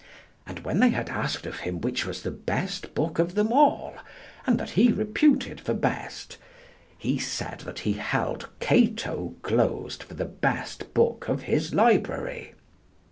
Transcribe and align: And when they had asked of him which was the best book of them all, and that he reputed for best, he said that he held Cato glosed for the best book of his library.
And 0.47 0.61
when 0.61 0.79
they 0.79 0.89
had 0.89 1.09
asked 1.11 1.45
of 1.45 1.59
him 1.59 1.79
which 1.79 2.07
was 2.07 2.23
the 2.23 2.31
best 2.31 2.95
book 2.95 3.19
of 3.19 3.35
them 3.35 3.53
all, 3.53 3.93
and 4.47 4.57
that 4.59 4.71
he 4.71 4.91
reputed 4.91 5.61
for 5.61 5.75
best, 5.75 6.37
he 6.97 7.19
said 7.19 7.59
that 7.65 7.81
he 7.81 7.93
held 7.93 8.49
Cato 8.59 9.35
glosed 9.43 10.01
for 10.01 10.15
the 10.15 10.25
best 10.25 10.95
book 10.95 11.29
of 11.29 11.43
his 11.43 11.75
library. 11.75 12.55